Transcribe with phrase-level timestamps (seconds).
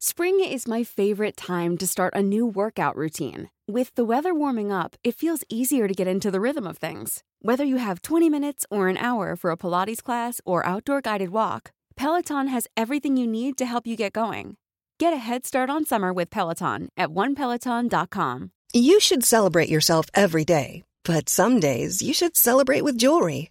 [0.00, 3.50] Spring is my favorite time to start a new workout routine.
[3.66, 7.24] With the weather warming up, it feels easier to get into the rhythm of things.
[7.42, 11.30] Whether you have 20 minutes or an hour for a Pilates class or outdoor guided
[11.30, 14.56] walk, Peloton has everything you need to help you get going.
[15.00, 18.52] Get a head start on summer with Peloton at onepeloton.com.
[18.72, 23.50] You should celebrate yourself every day, but some days you should celebrate with jewelry.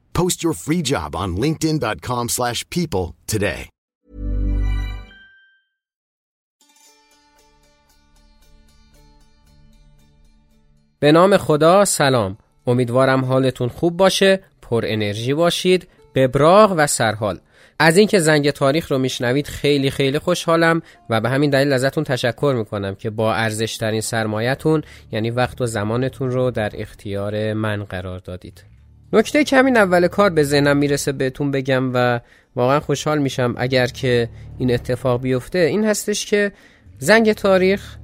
[0.17, 3.69] Post your free job on linkedin.com/people slash people today.
[10.99, 12.37] به نام خدا سلام.
[12.67, 17.39] امیدوارم حالتون خوب باشه پر انرژی باشید قبراغ و سرحال.
[17.79, 22.55] از اینکه زنگ تاریخ رو میشنوید خیلی خیلی خوشحالم و به همین دلیل ازتون تشکر
[22.57, 28.19] می‌کنم که با ارزش ترین سرمایتون یعنی وقت و زمانتون رو در اختیار من قرار
[28.19, 28.70] دادید.
[29.13, 32.19] نکته کمین اول کار به ذهنم می‌رسه بهتون بگم و
[32.55, 35.59] واقعا خوشحال میشم اگر که این اتفاق بیفته.
[35.59, 36.51] این هستش که
[36.99, 37.95] زنگ تاریخ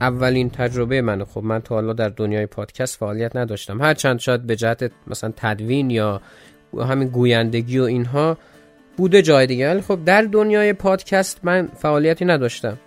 [0.00, 1.24] اولین تجربه منه.
[1.24, 3.82] خب من تا حالا در دنیای پادکست فعالیت نداشتم.
[3.82, 6.20] هرچند شاید به جهت مثلا تدوین یا
[6.78, 8.38] همین گویندگی و اینها
[8.96, 9.70] بوده جای دیگه.
[9.70, 12.78] ولی خب در دنیای پادکست من فعالیتی نداشتم.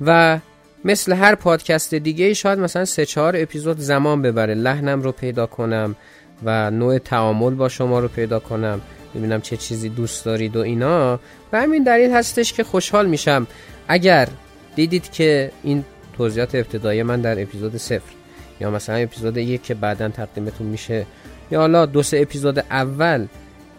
[0.00, 0.38] و
[0.84, 4.54] مثل هر پادکست دیگه شاید مثلا سه چهار اپیزود زمان ببره.
[4.54, 5.96] لحنم رو پیدا کنم.
[6.44, 8.80] و نوع تعامل با شما رو پیدا کنم.
[9.14, 11.20] ببینم چه چیزی دوست دارید و اینا.
[11.52, 13.46] و همین دلیل هستش که خوشحال میشم.
[13.88, 14.28] اگر
[14.76, 15.84] دیدید که این
[16.16, 18.12] توضیحات ابتدایی من در اپیزود صفر
[18.60, 21.06] یا مثلا اپیزود یک که بعدا تقدیمتون میشه
[21.50, 23.26] یا حالا دو سه اپیزود اول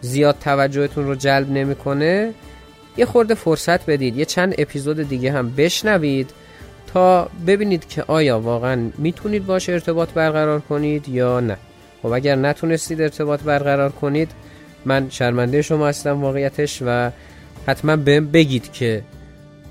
[0.00, 2.32] زیاد توجهتون رو جلب نمی‌کنه
[2.96, 6.30] یه خورده فرصت بدید یه چند اپیزود دیگه هم بشنوید
[6.86, 11.56] تا ببینید که آیا واقعا می‌تونید باش ارتباط برقرار کنید یا نه.
[12.02, 14.30] خب اگر نتونستید ارتباط برقرار کنید
[14.84, 17.10] من شرمنده شما هستم واقعیتش و
[17.66, 19.02] حتما بهم بگید که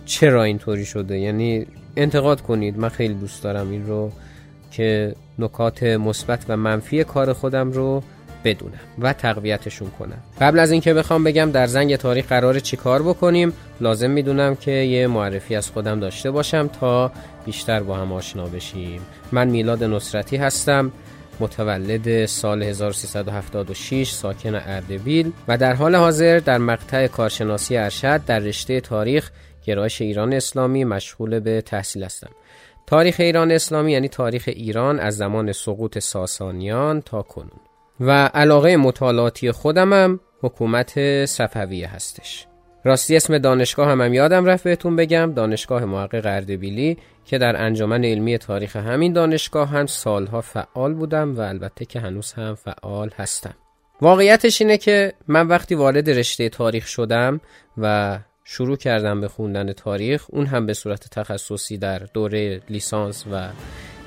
[0.05, 1.19] چرا اینطوری شده.
[1.19, 1.65] یعنی
[1.97, 2.77] انتقاد کنید.
[2.77, 4.11] من خیلی دوست دارم این رو
[4.71, 8.03] که نکات مثبت و منفی کار خودم رو
[8.43, 10.17] بدونم و تقویتشون کنم.
[10.41, 14.71] قبل از اینکه بخوام بگم در زنگ تاریخ قرار چی کار بکنیم لازم می‌دونم که
[14.71, 17.11] یه معرفی از خودم داشته باشم تا
[17.45, 19.01] بیشتر با هم آشنا بشیم.
[19.31, 20.91] من میلاد نصرتی هستم.
[21.39, 28.81] متولد سال 1376 ساکن اردبیل و در حال حاضر در مقطع کارشناسی ارشد در رشته
[28.81, 29.31] تاریخ
[29.65, 32.29] گرایش ایران اسلامی مشغول به تحصیل هستم.
[32.87, 37.59] تاریخ ایران اسلامی یعنی تاریخ ایران از زمان سقوط ساسانیان تا کنون.
[37.99, 42.48] و علاقه مطالعاتی خودمم حکومت صفویه هستش.
[42.83, 45.33] راستی اسم دانشگاه هم, هم یادم رفت بهتون بگم.
[45.33, 51.41] دانشگاه محقق اردبیلی که در انجمن علمی تاریخ همین دانشگاه هم سالها فعال بودم و
[51.41, 53.55] البته که هنوز هم فعال هستم.
[54.01, 57.41] واقعیتش اینه که من وقتی وارد رشته تاریخ شدم
[57.77, 63.49] و شروع کردم به خوندن تاریخ اون هم به صورت تخصصی در دوره لیسانس و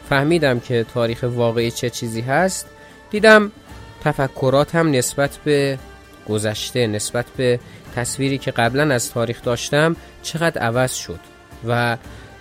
[0.09, 2.69] فهمیدم که تاریخ واقعی چه چیزی هست.
[3.11, 3.53] دیدم
[4.05, 5.79] تفکرات هم نسبت به
[6.29, 7.61] گذشته نسبت به
[7.97, 11.21] تصویری که قبلا از تاریخ داشتم چقدر عوض شد
[11.69, 11.97] و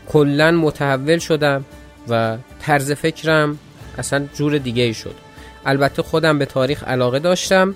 [0.07, 1.65] کلا متحول شدم
[2.09, 3.59] و طرز فکرم
[3.97, 5.15] اصلا جور دیگه شد.
[5.65, 7.75] البته خودم به تاریخ علاقه داشتم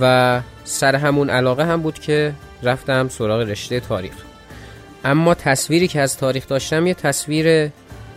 [0.00, 4.14] و سر همون علاقه هم بود که رفتم سراغ رشته تاریخ.
[5.04, 7.70] اما تصویری که از تاریخ داشتم یه تصویر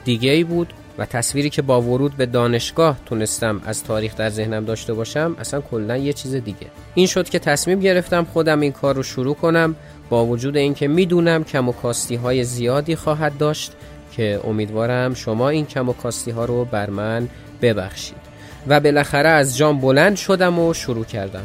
[0.05, 0.73] دیگه ای بود.
[0.97, 5.61] و تصویری که با ورود به دانشگاه تونستم از تاریخ در ذهنم داشته باشم اصلا
[5.61, 6.67] کلا یه چیز دیگه.
[6.95, 9.75] این شد که تصمیم گرفتم خودم این کار رو شروع کنم
[10.09, 13.71] با وجود اینکه می‌دونم کم و کاستی های زیادی خواهد داشت
[14.11, 17.27] که امیدوارم شما این کم و کاستی ها رو بر من
[17.61, 18.17] ببخشید.
[18.67, 21.43] و بالاخره از جام بلند شدم و شروع کردم.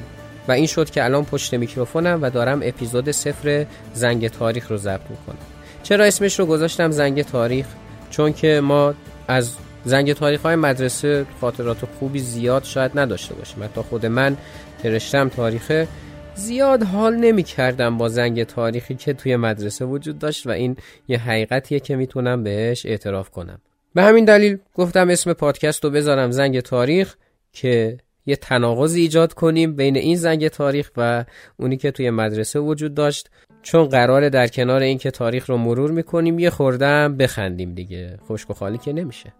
[0.48, 5.10] و این شد که الان پشت میکروفونم و دارم اپیزود صفر زنگ تاریخ رو ضبط
[5.10, 5.38] می‌کنم.
[5.82, 7.66] چرا اسمش رو گذاشتم زنگ تاریخ؟
[8.10, 8.94] چون که ما
[9.28, 13.64] از زنگ تاریخ های مدرسه خاطرات خوبی زیاد شاید نداشته باشیم.
[13.64, 14.36] حتی خود من
[14.82, 15.88] که رشتم تاریخه
[16.34, 20.76] زیاد حال نمی کردم با زنگ تاریخی که توی مدرسه وجود داشت و این
[21.08, 23.58] یه حقیقتیه که می‌تونم بهش اعتراف کنم.
[23.94, 27.16] به همین دلیل گفتم اسم پادکست رو بذارم زنگ تاریخ
[27.52, 31.24] که یه تناقضی ایجاد کنیم بین این زنگ تاریخ و
[31.56, 33.30] اونی که توی مدرسه وجود داشت.
[33.66, 38.18] چون قراره در کنار این که تاریخ رو مرور می‌کنیم یه خوردم بخندیم دیگه.
[38.28, 39.32] خشک و خالی که نمیشه.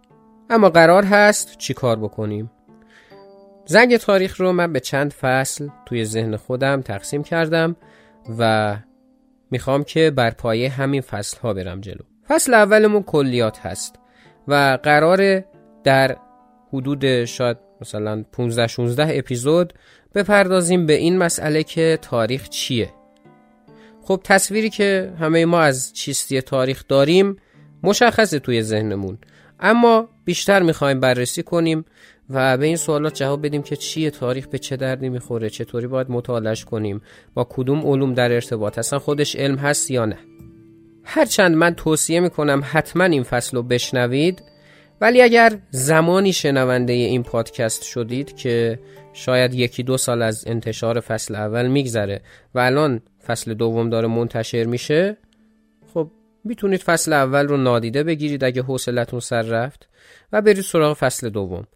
[0.49, 2.51] اما قرار هست چی کار بکنیم؟
[3.65, 7.75] زنگ تاریخ رو من به چند فصل توی ذهن خودم تقسیم کردم
[8.39, 8.75] و
[9.51, 12.01] می‌خوام که بر پایه همین فصل ها برم جلو.
[12.27, 13.95] فصل اولمون کلیات هست
[14.47, 15.43] و قرار
[15.83, 16.17] در
[16.73, 19.73] حدود شاید مثلا 15 16 اپیزود
[20.15, 22.89] بپردازیم به این مسئله که تاریخ چیه.
[24.07, 27.37] خب تصویری که همه ما از چیستی تاریخ داریم
[27.83, 29.17] مشخصه توی ذهنمون.
[29.59, 31.85] اما بیشتر می‌خوایم بررسی کنیم
[32.29, 36.11] و به این سوالات جواب بدیم که چیه تاریخ به چه دردی می‌خوره چطوری باید
[36.11, 37.01] مطالعش کنیم
[37.33, 40.17] با کدوم علوم در ارتباط اصلا خودش علم هست یا نه.
[41.03, 44.43] هرچند من توصیه می‌کنم حتما این فصل رو بشنوید
[45.01, 48.79] ولی اگر زمانی شنونده این پادکست شدید که
[49.17, 52.21] شاید یکی دو سال از انتشار فصل اول میگذره
[52.55, 55.17] و الان فصل دوم داره منتشر میشه
[55.93, 56.11] خب
[56.43, 59.89] می‌تونید فصل اول رو نادیده بگیرید اگه حوصلتون سر رفت
[60.31, 61.67] و برید سراغ فصل دوم.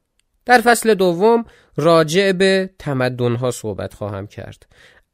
[0.45, 1.45] در فصل دوم
[1.77, 4.65] راجع به تمدنها صحبت خواهم کرد.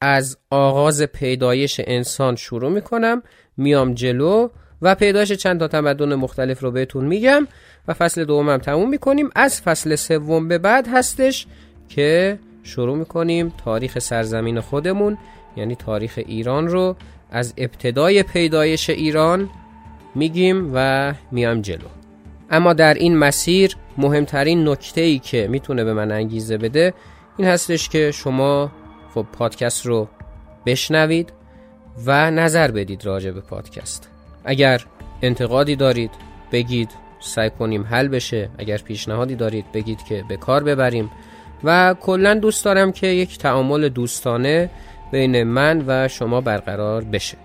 [0.02, 3.24] از آغاز پیدایش انسان شروع می‌کنم
[3.58, 4.50] میام جلو
[4.82, 7.48] و پیدایش چند تا تمدن مختلف رو بهتون میگم
[7.88, 9.30] و فصل دومم تموم می‌کنیم.
[9.36, 11.48] از فصل سوم به بعد هستش
[11.90, 15.18] که شروع می‌کنیم تاریخ سرزمین خودمون
[15.58, 16.96] یعنی تاریخ ایران رو.
[17.32, 19.50] از ابتدای پیدایش ایران
[20.16, 21.88] میگیم و میام جلو.
[22.50, 26.94] اما در این مسیر مهمترین نکته ای که می‌تونه به من انگیزه بده
[27.38, 28.72] این هستش که شما
[29.14, 30.08] خب پادکست رو
[30.66, 31.34] بشنوید
[32.06, 34.10] و نظر بدید راجع به پادکست.
[34.46, 34.86] اگر
[35.22, 36.12] انتقادی دارید
[36.52, 38.50] بگید سعی کنیم حل بشه.
[38.58, 41.12] اگر پیشنهادی دارید بگید که به کار ببریم.
[41.64, 44.70] و کلا دوست دارم که یک تعامل دوستانه
[45.12, 47.38] بین من و شما برقرار بشه.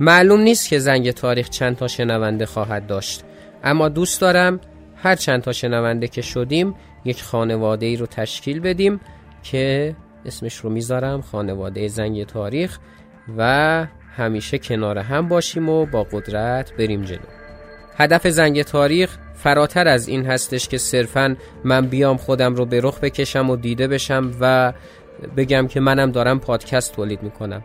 [0.00, 3.24] معلوم نیست که زنگ تاریخ چند تا شنونده خواهد داشت.
[3.64, 4.60] اما دوست دارم
[4.96, 6.74] هر چند تا شنونده که شدیم
[7.04, 9.00] یک خانواده ای رو تشکیل بدیم
[9.42, 9.96] که
[10.26, 12.78] اسمش رو می‌ذارم خانواده زنگ تاریخ
[13.38, 13.86] و
[14.16, 17.18] همیشه کنار هم باشیم و با قدرت بریم جلو.
[17.96, 23.00] هدف زنگ تاریخ فراتر از این هستش که صرفا من بیام خودم رو به رخ
[23.00, 24.72] بکشم و دیده بشم و
[25.36, 27.62] بگم که منم دارم پادکست تولید می‌کنم.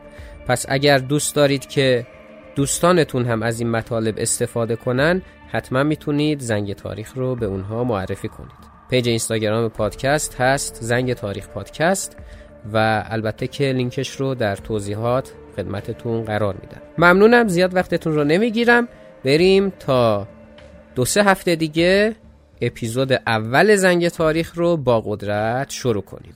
[0.48, 2.07] پس اگر دوست دارید که
[2.56, 8.28] دوستانتون هم از این مطالب استفاده کنن حتما می‌تونید زنگ تاریخ رو به اونها معرفی
[8.28, 8.75] کنید.
[8.89, 12.18] پیج اینستاگرام پادکست هست زنگ تاریخ پادکست
[12.74, 16.81] و البته که لینکش رو در توضیحات خدمتتون قرار میدم.
[16.98, 18.88] ممنونم زیاد وقتتون رو نمی‌گیرم.
[19.24, 20.28] بریم تا
[20.95, 22.15] دو سه هفته دیگه
[22.62, 26.33] اپیزود اول زنگ تاریخ رو با قدرت شروع کنیم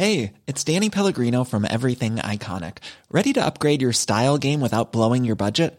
[0.00, 2.78] Hey, it's Danny Pellegrino from Everything Iconic.
[3.10, 5.78] Ready to upgrade your style game without blowing your budget?